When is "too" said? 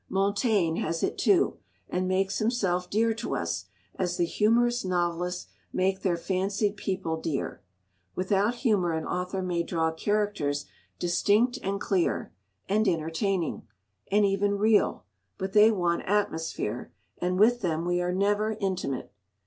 1.15-1.59